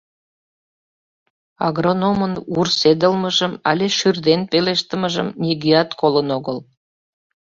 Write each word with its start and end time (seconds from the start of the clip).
Агрономын 1.67 2.33
вурседылмыжым 2.53 3.53
але 3.69 3.85
шӱрден 3.97 4.41
пелештымыжым 4.51 5.27
нигӧат 5.43 5.89
колын 5.99 6.27
огыл. 6.37 6.57